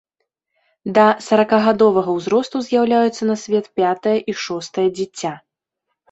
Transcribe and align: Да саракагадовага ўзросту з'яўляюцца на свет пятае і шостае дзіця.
Да 0.95 1.01
саракагадовага 1.25 2.15
ўзросту 2.17 2.61
з'яўляюцца 2.67 3.23
на 3.31 3.35
свет 3.41 3.65
пятае 3.81 4.15
і 4.33 4.35
шостае 4.45 4.87
дзіця. 5.01 5.33